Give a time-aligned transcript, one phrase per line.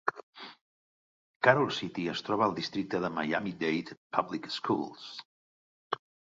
[1.47, 5.05] Carol City es troba al districte de Miami-Dade Public Schools.